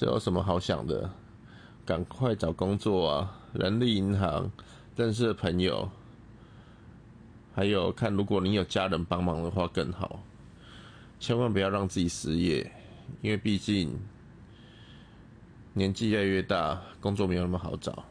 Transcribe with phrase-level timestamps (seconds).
[0.00, 1.10] 这有什么好想的？
[1.84, 4.50] 赶快找工作啊人力银行
[4.96, 5.86] 认识的朋友
[7.54, 10.18] 还有看如果你有家人帮忙的话更好。
[11.18, 12.72] 千万不要让自己失业
[13.20, 13.94] 因为毕竟
[15.74, 18.02] 年纪越来越大工作没有那么好找。